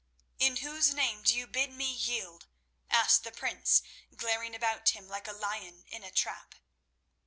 "In 0.39 0.55
whose 0.55 0.95
name 0.95 1.21
do 1.21 1.35
you 1.37 1.45
bid 1.45 1.71
me 1.71 1.85
yield?" 1.91 2.47
asked 2.89 3.23
the 3.23 3.31
prince, 3.31 3.83
glaring 4.15 4.55
about 4.55 4.89
him 4.89 5.07
like 5.07 5.27
a 5.27 5.31
lion 5.31 5.85
in 5.85 6.03
a 6.03 6.09
trap. 6.09 6.55